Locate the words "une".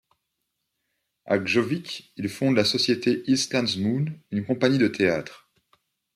4.31-4.43